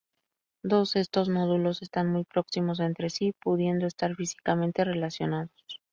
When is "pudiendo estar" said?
3.39-4.15